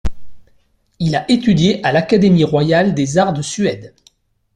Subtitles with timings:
[0.97, 3.93] Il a étudié à l'académie royale des arts de Suède.